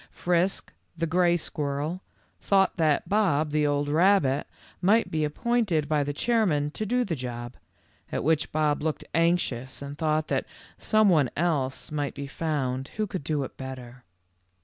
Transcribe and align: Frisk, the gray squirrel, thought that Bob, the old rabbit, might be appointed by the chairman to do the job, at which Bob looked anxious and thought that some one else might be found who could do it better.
Frisk, 0.09 0.73
the 0.97 1.05
gray 1.05 1.37
squirrel, 1.37 2.01
thought 2.39 2.77
that 2.77 3.07
Bob, 3.07 3.51
the 3.51 3.67
old 3.67 3.87
rabbit, 3.87 4.47
might 4.81 5.11
be 5.11 5.23
appointed 5.23 5.87
by 5.87 6.03
the 6.03 6.11
chairman 6.11 6.71
to 6.71 6.87
do 6.87 7.05
the 7.05 7.15
job, 7.15 7.55
at 8.11 8.23
which 8.23 8.51
Bob 8.51 8.81
looked 8.81 9.03
anxious 9.13 9.79
and 9.79 9.99
thought 9.99 10.27
that 10.27 10.47
some 10.79 11.07
one 11.07 11.29
else 11.37 11.91
might 11.91 12.15
be 12.15 12.25
found 12.25 12.87
who 12.97 13.05
could 13.05 13.23
do 13.23 13.43
it 13.43 13.57
better. 13.57 14.03